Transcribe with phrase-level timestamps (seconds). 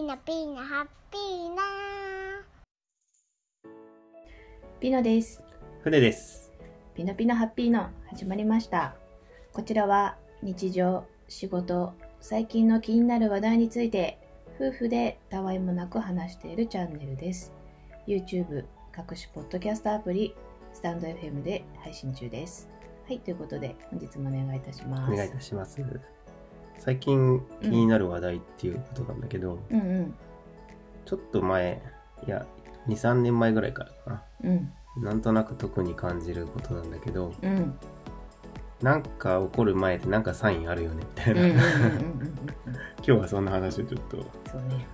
[0.00, 1.62] ーナピーナハッピーな
[4.80, 5.42] ピノです。
[5.82, 6.50] 船です。
[6.94, 8.96] ピノピノハッピーの始まりました。
[9.52, 14.18] こちらは日常、仕事、最近の気になる話題について
[14.58, 17.52] 夫婦でたわいもなく話しているチャンネルです。
[18.06, 20.34] YouTube、各種ポッドキャストアプリ、
[20.72, 22.70] スタンド FM で配信中です。
[23.06, 25.12] はい、ということで本日もお願いいたします。
[25.12, 25.84] お願いいたします。
[26.84, 30.14] 最近気になる話題っていうことなんだけど、うんうん。
[31.04, 31.80] ちょっと前、
[32.26, 32.44] いや、
[32.88, 35.10] 2、3年前ぐらいからかうんな。
[35.10, 37.74] なんとなく特に感じることなんだけど、うん
[38.82, 41.40] なんか起こる前ってなんかサインあるよねみたいな。
[41.42, 42.32] うんうんうんうんうん
[42.98, 44.16] 今日はそんな話をちょっと
[44.50, 44.84] そうね。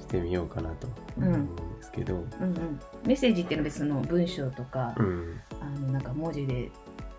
[0.00, 0.86] してみようかなと
[1.16, 2.80] うん思うんですけど、うんうん。
[3.06, 5.40] メッセージっていうのは別の文章とか、うん。
[5.62, 6.70] あのなんか文字で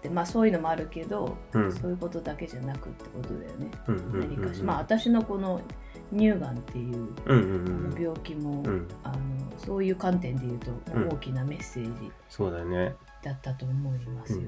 [0.02, 1.72] でまあそういうのもあるけど、うん。
[1.72, 3.72] そういうことだけじゃなくってことだよね。
[3.88, 5.62] うんうんうん何かしまあ私のこの
[6.14, 7.10] 乳がんっていう
[8.00, 8.88] 病気も、うん。
[9.04, 9.18] あの
[9.58, 12.96] そういう観点で言うとうん大きなメッセージそうだよね。
[13.22, 14.42] だったと思いますよ。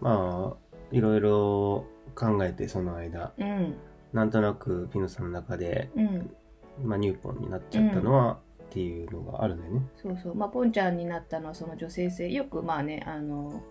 [0.00, 3.76] まあ、いろいろ考えてその間、うん
[4.12, 6.34] なんとなくピノさんの中で、うん
[6.82, 8.40] まあ、ニューポンになっちゃったのは、
[8.70, 9.82] っていうのがあるんだよね。
[9.96, 13.62] そうそうまあポンちゃんになったのはその女性性よくまあねあの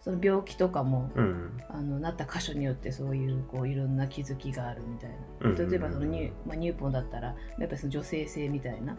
[0.00, 1.60] その病気とかもうん。
[1.68, 8.96] あのなった箇所によってそういうこういろんな気づきがあるみたいな例えばその乳,、まあ、乳ポンだったらやっぱりその女性性みたいな。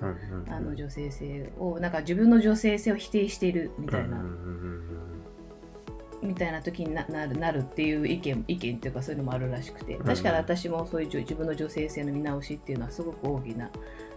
[0.49, 4.23] あの女性性をなんか自分の女性性を否定しているみたいな、
[6.23, 13.69] みたいな時にななるなるっていう意見意見っていうかそういうのもあるらしくて確かに私もそういう自分の女性性の見直しっていうのはすごく大きな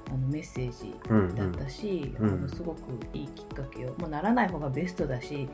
[0.09, 1.35] あのメッセージうんうん。
[1.35, 2.29] だったし、うん。
[2.29, 2.79] あのすごく
[3.13, 5.49] いいきっかけを、もうならない方がベストだし、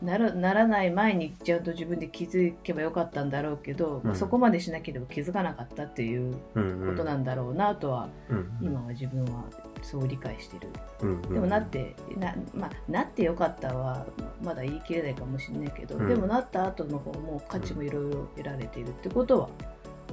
[0.00, 6.90] なるならない前にちゃんと自分で気づけばよかったんだろうけど、まあうんそこまでしなければ気づかなかったっていううんうん。
[6.90, 8.66] ことなんだろうなとは、うんうん。
[8.66, 9.44] 今は自分は
[9.82, 10.68] そう理解してる。
[11.02, 14.06] うんうんでもなってな,、まあ、なってよかったは
[14.42, 16.08] まだ言い切れないかもしれないけど、うん。
[16.08, 19.48] でもなった後の方も価値もいろいろ得られているってことは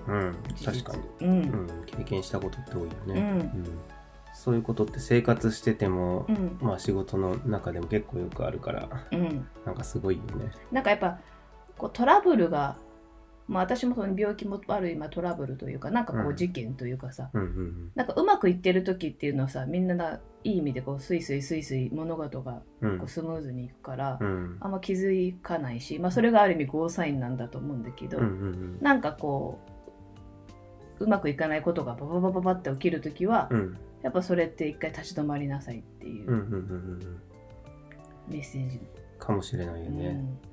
[0.08, 1.32] うん確かに、うん。
[1.32, 3.68] うん、経験したことって多いよね、ん。
[4.34, 6.58] そういうことって生活してても、うん。
[6.62, 9.48] まあ仕事の中でも結構よくあるからうん。
[9.66, 10.52] なんかすごいよね。
[10.72, 11.20] なんかやっぱ
[11.78, 12.78] こうトラブルが、
[13.48, 17.42] まあ、私もその病気もある今トラブルというかなんかこううん事件というかさ、うん。
[17.42, 22.98] うんなんかうまくいってる時っていうのはさみんなないい意味でこうスイスイスイスイ物事がうん。
[23.00, 24.58] こうスムーズにいくから、うん。
[24.62, 28.78] あんま気づかないし、まあ、それがある意味ゴーサインなんだと思うんだけど、うんうん。
[28.82, 29.72] なんかこう
[31.00, 33.78] うまくいかないことがバババババって起きるときは、うん。
[34.02, 36.32] やっぱそれって一回立ち止まりなさいっていう
[38.28, 38.80] メッセージ、
[39.18, 40.08] かもしれないよね。
[40.44, 40.49] うん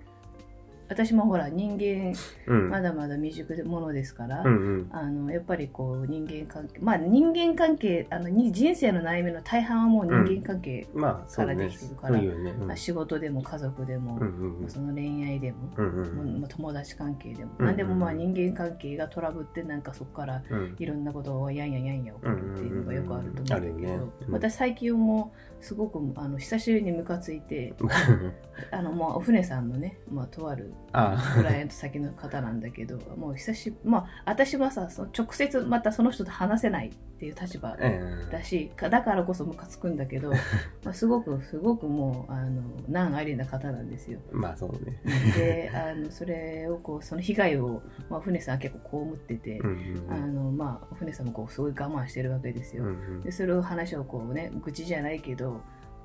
[0.89, 2.15] 私もほら人間
[2.47, 2.71] うん。
[2.71, 4.89] まだまだ未熟ものですから、うんうん。
[4.91, 11.67] あのやっぱりこう人間関係まあ人間関係あのに人生の悩みの大半はもう人間関係、まあそうからね。
[11.69, 12.51] できてるからそういうよね。
[12.51, 12.67] うん。
[12.69, 14.71] まあ仕事でも家族でも、うんうんうん。
[14.71, 16.41] その恋愛でも、うんうんうん。
[16.41, 20.77] まあ友達関係でも、うん何でもまあ人間関係がトラブってなんかそこからうん。
[20.79, 23.83] いろんなことをやんややんや起こるっていうのがよくあると思うんだけど、うんうんうんうん。
[23.83, 24.13] あるよね。
[24.29, 24.35] うん。
[24.35, 27.75] 私最近もすごくあの久しぶりにムカついて
[28.71, 40.33] あのもうお船さんのね、まあ、とあるあクライアント先の方なんだけどもう久しぶりまあ私はさその直接またその人と話せないっていう立場うんだしかだからこそムカつくんだけど、
[40.85, 44.21] まあ、すごくすごくもうあの難ありな方なんですよ。
[44.33, 45.01] まあそうね。
[45.35, 52.85] であのそれをこうその被害を、まあ、船さんは結構被ってて、うんうんあのまあ、船さんもこうすごい我慢してるわけですよ。
[52.85, 53.23] うんうん。
[53.23, 55.56] でそれを話をこうね愚痴じゃないけど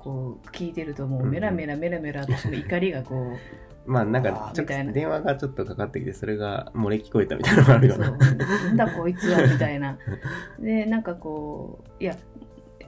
[0.02, 3.36] こう聞いてるともううんメラメラメラメラ私の怒りがこ
[3.86, 4.84] まあなんあかーみたいな。
[4.84, 8.10] 直電話がちょっとかかってきてそれが漏れ聞こえたみたいなのがあるよね。
[8.10, 9.96] なんだこいつはみたいな。
[10.58, 12.16] でなんかこういや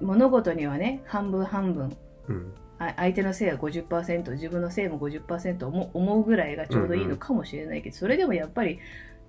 [0.00, 1.96] 物事にはね半分半分。
[2.28, 2.52] うん。
[2.78, 8.80] あ相手のせいは50%自分のせいも50%思う思うぐらいがちょうどいいのかもしれないけど、それでもやっぱり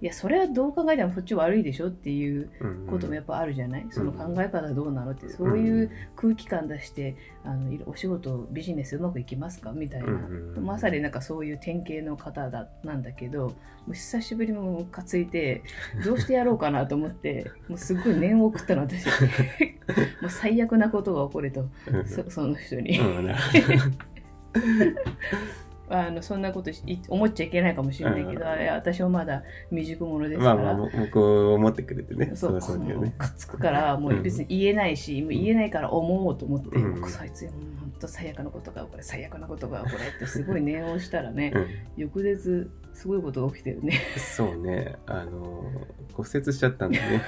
[0.06, 2.88] いやそれはどう考えてもそっち悪いでしょっていううんうん。
[2.92, 5.28] こともやっぱあるじゃない、その考え方どうなのって。
[5.30, 9.72] そういう空気感出してあのお仕事ビジネスうまくいきますか？
[9.72, 10.64] みたいな、うんうんうん。
[10.64, 13.54] まさになんかそういう典型の方だなんだけども
[13.90, 15.64] う久しぶりにムカついて
[16.06, 19.08] どうしてやろうかなと思って もうすっごい念を送ったの私。
[20.22, 21.68] もう最悪なことが起こると。
[21.88, 23.00] うんそその人に、
[25.88, 26.72] あのそんなこと
[27.10, 28.48] 思っちゃいけないかもしれないけど、うん。
[28.48, 32.62] あれ私はまだ未熟者ですどから、まあまあ僕を思ってくれてねそう。
[32.62, 37.10] そうそうくっつくからもう別に言えないし、もう言えないから思おうと思って、うん。
[37.10, 41.68] そいつ本当最悪なことが起これ最悪なことが起これってすごい念をしたらね、うん。
[41.98, 44.02] 翌日すごいことが起きてるね。
[44.18, 44.96] そうね。
[45.06, 45.72] あの
[46.14, 47.22] 骨折しちゃったんだね。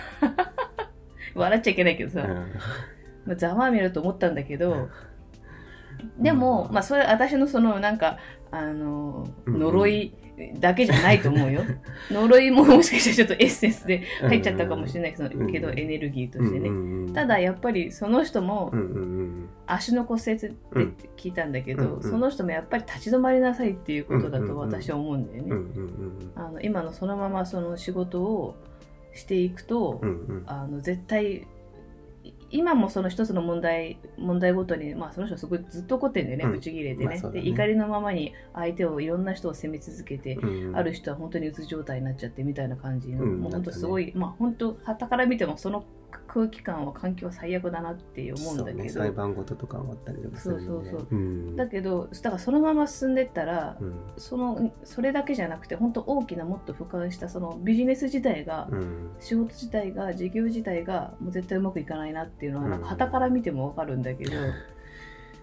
[1.35, 2.35] 笑っちゃいけないけどさ、うん。
[3.25, 4.89] まあざまあみろと思ったんだけど、
[6.17, 8.17] でも、まあ、それ、私のその、なんか、
[8.51, 9.59] あの、うんうん。
[9.59, 10.13] 呪い
[10.59, 11.61] だけじゃないと思うよ。
[12.11, 16.69] 呪いももしかしたらちょっとエッセンスで入っちゃったかもしれないけど、うんけどエネルギーとしてね。
[16.69, 19.49] うんうんただ、やっぱりその人もうんうんうん。
[19.65, 25.49] 足の骨折ってうん聞いたんだけど、うんうんその人もやっぱり立ち止まりなさいっていうことだと私は思うんだよね。
[25.49, 26.31] うんうんうん。
[26.35, 28.55] あの今のそのままその仕事を
[29.13, 30.43] していくと、うんうん。
[30.45, 31.41] あの絶対い
[32.49, 36.51] 今もその一つの問題問題ごとに、まあ、その人すごいずっと怒ってんだよね、うん。
[36.53, 37.41] ブチ切れてね,、まあね。
[37.41, 40.75] で怒りのままに相手をいろんな人を責め続けて、うん。
[40.75, 43.41] ある人は本当にうつ状態になっちゃってみたいな感じの、うん。
[43.41, 45.83] もう本当すごい、まあ本当旗から見てもその
[46.37, 51.07] 空気感は環境は最悪だなって思うんだそうねけど、裁判事とかもあったりとかするよねそうそうそう。
[51.09, 51.55] うん。
[51.55, 53.95] だけどだからそのまま進んでったら、うん。
[54.17, 59.09] そのそれだけじゃなくて本当大きなもっと俯瞰したそのビジネス自体が、うん。
[59.19, 64.31] 仕事自体が事業自体がもう絶対うまくいかないなっていうのはなんから見てもわかるんだけど、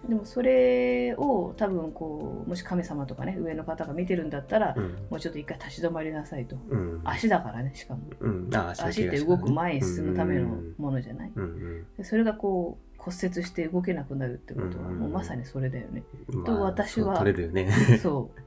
[0.07, 4.83] でもそれを多分こうもし神様とかね上の方が見てるんだったら、うん。
[5.09, 6.55] もうちょっと一回立ち止まりなさいと。
[6.69, 7.01] うん。
[7.03, 8.01] 足だからねしかも。
[8.19, 8.49] うん。
[8.53, 17.99] あ足って動く前に進むためのものじゃない、うんでそれがこう骨折して動けなくなるってことはうんもうまさにそれだよね、うんと私はそう取れるよね。
[18.01, 18.39] そう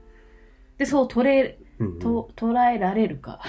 [0.79, 1.99] でそう取れうんうん。
[2.01, 3.41] と捉えられるか、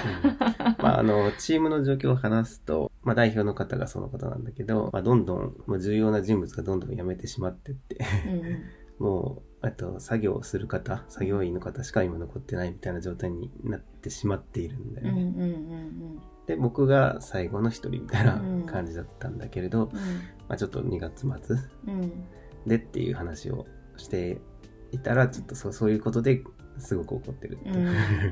[0.78, 7.98] まあ、あの、チームの状況を話すと、まあ、代表の方がそのことなんだけど、まあ、どんどん、まあ、重要な人物がどんどん辞めてしまってって、
[8.28, 8.64] うんうん。
[9.00, 15.46] もう、あと、作業をする方、作業員の方しか今残ってないみたいな状態になってしまっているんだようんうんうね。
[15.48, 16.20] ん。
[16.46, 19.98] で、僕が最後の一人みたいなうん感じだったんだけれど、うん。
[19.98, 20.02] ま
[20.50, 21.56] あ、ちょっと2月末
[21.88, 22.12] うん。
[22.68, 23.66] でっていう話を
[23.98, 24.40] して
[24.92, 26.44] いたら、ちょっとそうそういうことで
[26.80, 27.58] すごく怒ってる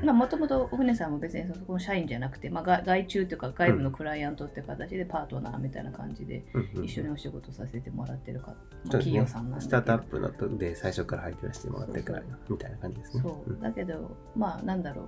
[0.02, 6.44] もともとお船さんも別にそこの社員じゃなくて、まあ、外外注というか外部のクライアントっていう形でパートナーみたいな感じで
[6.82, 13.22] 一緒にお仕事させてもらってるか、うです企業ねさんなんだけどスタートアップのとで最初から入ってらしてもらってるからそうみたいな感じですね。
[13.22, 13.62] そう。
[13.62, 15.06] だけどまあなんだろう。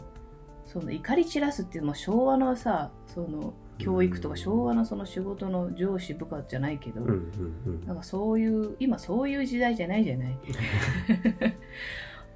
[0.67, 7.23] その怒り散らすっていうのも昭和のさその教育とか昭和のその仕事の上司部下じゃないけど、うんうん
[7.67, 7.87] うん。
[7.87, 10.39] なんかそういう今そういう時代じゃないじゃない？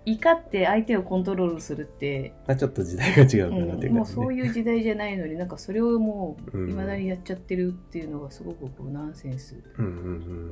[0.06, 4.36] 怒って相手をコントロールするってまあ、ちょっと時代が違うかなっていううん、もう感じそうね。
[4.36, 9.56] いう時代じゃないのになんかそれをもううんいまだにやっちゃってるっていうのがすごくこうナンセンス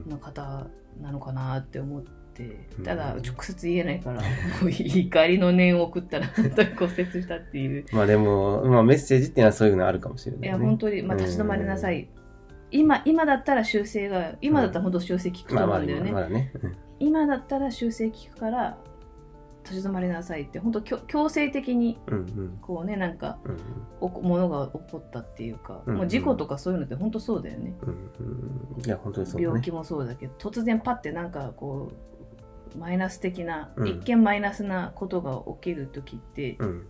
[0.07, 0.67] な方
[1.01, 4.27] なのかなって思ってうんただ直接言えないからも
[4.67, 7.97] う怒りの念を送ったら本当に骨折したっていううん。
[7.97, 10.49] まあでも、まあメッセージっていうのはそういうのあるかもしれない、ね。
[10.49, 12.09] いや本当に、まあ、立ち止まりなさい
[12.71, 16.53] 今今だったら修正が今だったら本当修正効くと思うんだよね、ね。
[16.63, 18.79] うん今だったら修正効くから
[19.63, 23.57] 立ち止まりなさいって本当強強制的にうんうんこうねなんかうん
[24.01, 27.89] おこものが起こったっていうか、うんもう事故とかそういうのって本当そうだよね、うん
[28.79, 28.85] うん。
[28.85, 29.43] いや、本当にそう。
[29.43, 31.93] 病気もそうだけど突然パッてなんかこ
[32.75, 36.87] うマイナス的な、うん一見マイナスなことが起きる時って、うん。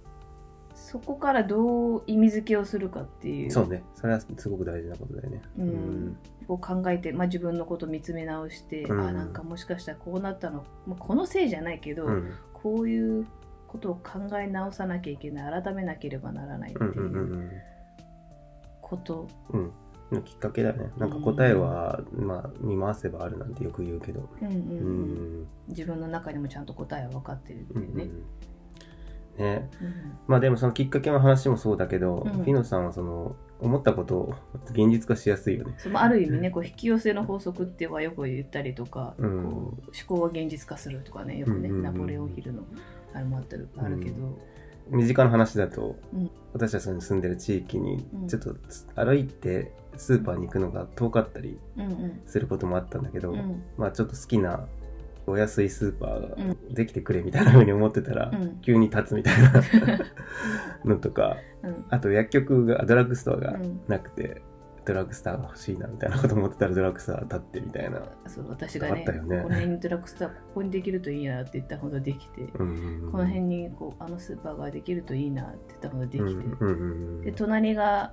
[0.74, 3.82] そこからどう意味付けをするかっていうそうね。
[3.94, 5.42] それはすごく大事なことだよね。
[5.58, 6.16] うん
[6.48, 12.32] こう考えて、まあ、自分のこと見つめ直して、うんあなんかもしかしたらこうなったの、まあ、このせいじゃないけど、うん。
[12.62, 13.26] こういう
[13.68, 17.50] ことを考え直さなきゃいけない改めなければならないってうんうんういうん
[18.80, 19.72] こと、うん。
[20.12, 20.90] のきっかけだよね。
[20.98, 24.28] なんか答えは、まあ、見回せばあるなんてよく言うけど。
[24.42, 25.46] うんうんううんん。
[25.68, 28.08] 自分の中にもちゃんと答えは分かってるってうんいうね。
[29.38, 29.70] ね。
[29.80, 34.34] うんまあでもそのきっかけの話もそうだけど、うんフィノさんはその思ったことを
[34.70, 35.74] 現実化しやすいよね。
[35.78, 39.44] そのある意味ねこう引き寄せの法則ってはよく言ったりとか、うん。
[39.44, 39.74] こう思
[40.06, 42.64] 考は現実化するとかねよくね、うんうんうんナポレオンヒルの
[43.14, 44.38] あれもあったるあるけど、
[44.88, 46.30] 身近な話だと、うん。
[46.52, 48.28] 私たちの住んでる地域にうん。
[48.28, 52.20] ちょっとつ歩いてスーパーに行くのが遠かったりうんうん。
[52.26, 53.62] することもあったんだけど、うん。
[53.76, 54.66] まあちょっと好きな
[55.26, 56.74] お安いスーパーがうん。
[56.74, 58.60] できてくれみたいな風に思ってたら、うん。
[58.60, 59.52] 急に立つみたいな
[60.84, 61.84] のとかうん。
[61.90, 63.80] あと薬局がドラッグストアがうん。
[63.88, 64.42] なくて、
[64.84, 69.42] ドラッグストアが欲しいなみたいなこと思ってたらドラッグストア立ってみたいな、そう私がねあったよね。
[69.42, 73.12] この辺にドラッグストアここにできるといいなって言ったほどできて、うんうんうん。
[73.12, 76.72] この辺にこうあのスーパーができるといいなって言ったほどできて、うんうんう
[77.20, 77.22] ん。
[77.22, 78.12] で隣が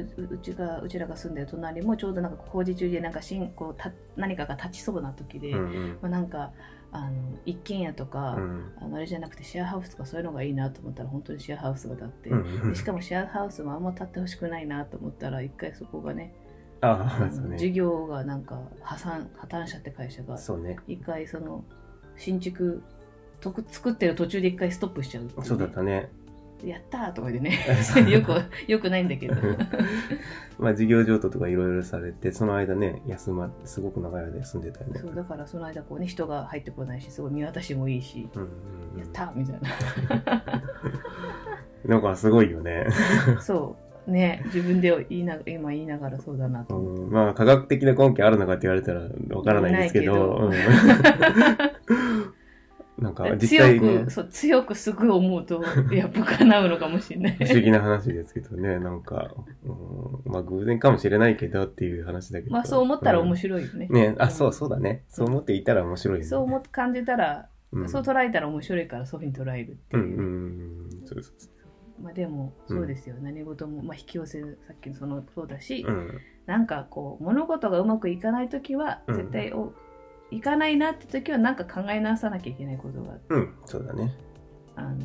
[0.00, 6.52] ううちがうちらが住んでる隣もちょうどなんか工事中でなんか新こうた何かが立ちそうな時で、うんうんまあ、なんか
[6.92, 16.32] あの一軒家とか、うんあのあれじゃなくてシェアハウスとかそういうのがいいなと思ったら本当にシェアハウスが建って、うんしかもシェアハウスもあんま建ってほしくないなと思ったら一回そこがね
[16.80, 17.58] ああ、ね。
[17.58, 20.76] 事業がなんか破産破綻しちゃって会社がそうね。
[20.86, 21.64] 一回その
[22.16, 22.82] 新築
[23.40, 26.10] とく作ってる途中で一回ストップしちゃうっていねそうだったね。
[26.64, 27.58] やったーとか言ってね。
[28.10, 28.32] よく
[28.66, 29.34] よくないんだけど。
[30.58, 35.00] まあ授業譲渡とかいろいろされて、その間ね、休ますごく長い間休んでたよね。
[35.00, 38.48] そうだからその間こうね人が入ってこないしすごい見渡しもいいし、うんうん
[38.94, 39.00] うん。
[39.00, 39.58] やったーみたい
[41.86, 41.96] な。
[41.98, 42.86] んかすごいよね。
[43.34, 47.08] なそうね自分で言いな今言いながらそうだなとう。
[47.08, 47.10] ん。
[47.10, 50.50] まあ科学的な根拠あるのかって言われたらわからないですけど。
[53.04, 59.34] なんか実際ね強く、、そう強くすごい思うと やっぱ叶うのかもしれない不思議な話ですけどね、なんか、
[59.64, 59.70] う
[60.30, 62.52] んまあ偶然かもしれないけどっていう話だけど。
[62.52, 63.36] まあそう思ったら面い。
[63.36, 65.04] 白いよね、ね、あ、そうそうだね。
[65.08, 66.28] そう思っていたら面白いよね。
[66.28, 70.22] そう思って感じたら、うんそう捉えたら面白いからそういうふうに捉えるっていう、うんうんう
[70.86, 71.06] ん。
[71.06, 71.50] そうそうそ
[72.00, 75.90] まあでもそうですよ、何事も、まあ、引き寄せさっきのそのそうだし、う。
[75.90, 76.20] うん。
[76.46, 79.72] なんかこう物事がうまくいかない時はうん絶対お、
[80.36, 84.12] いかないなって時はなんか考え直さなきゃいけないことがうん、そうだね。
[84.76, 84.96] あの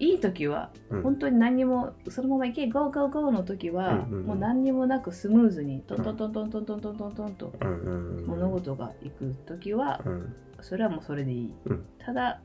[0.00, 8.26] いい時はうん本当に何にもそのままいけゴーゴーゴーの時は、うんうんうんもう何にもなくスムーズにトントントントントントントントントンとうんうんうん。
[8.26, 10.34] 物事がいく時はうん。
[10.60, 12.40] それはもうそれでいい、うんただ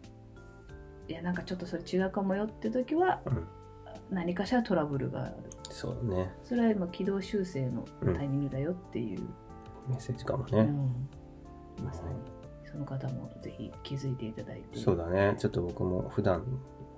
[1.07, 3.47] いやなんかちょっとそれ違うかもよって時はうん。
[4.09, 5.35] 何かしらトラブルがある
[5.69, 6.31] そうね。
[6.43, 9.21] それは今軌道修正のタイミングだよっていう、
[9.87, 10.59] メッセージかもね。
[10.59, 11.09] うん
[11.81, 12.09] まさに
[12.69, 15.35] その方もぜひ気づいていただいてそうだね。
[15.37, 16.43] ちょっと僕も普段、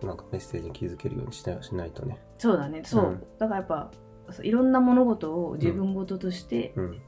[0.02, 2.18] なんかメッセージに気づけるようにしないしないとね。
[2.38, 3.92] そうだねそう、うんだからやっぱ
[4.42, 7.02] いろんな物事を自分事としてうん。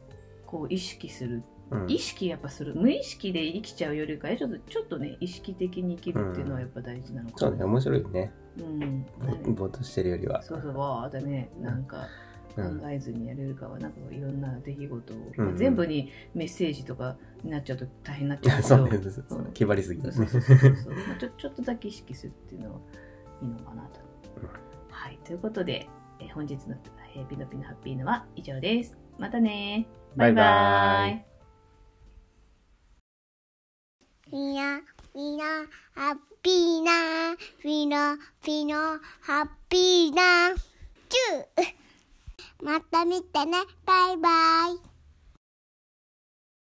[0.45, 1.91] こう意識する、うん。
[1.91, 8.31] 意識やっぱする無意識で生きちゃうよりかちょっとちょっとね意識的に生きるっていうのはやっぱ大事なのかなそうね、面白いね。
[8.59, 9.05] うん
[9.45, 10.41] ぼぼーっとしてるよりは。
[10.41, 12.07] そうそうわーってねなんか
[12.57, 20.01] 考うんえずにやれるかはなんかいろんな出来事を、うんまあ全部にメッセージとかになっちゃうと大変になっちゃうけど そうね、気張りすぎ。
[20.01, 20.27] そうそう。
[20.27, 20.93] そうそうそう。
[21.07, 22.79] まあちょちょっとだけ意識するっていうのは
[23.41, 23.99] いいのかなと。
[24.41, 24.49] うん
[24.89, 25.87] はい、ということで、
[26.19, 26.75] えー本日の
[27.15, 28.97] えーピノピノハッピーのは以上です。
[29.17, 29.87] またね。
[30.15, 31.25] バイバイ。
[34.31, 34.81] みな、
[35.15, 35.45] みな、
[35.93, 38.75] ハッピーな、ピノ、ピノ、
[39.21, 40.53] ハッピーな、
[41.07, 41.86] チュー
[42.61, 44.29] また見てね、バイバ
[44.83, 44.96] イ。